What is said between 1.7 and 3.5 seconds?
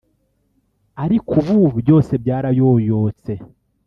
byose byarayoyotse